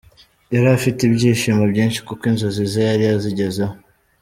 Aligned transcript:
Yari 0.53 0.67
afite 0.77 0.99
ibyishimo 1.03 1.63
byinshi 1.71 1.99
kuko 2.07 2.23
inzozi 2.31 2.63
ze 2.71 2.81
yari 2.89 3.03
azigezeho. 3.15 3.73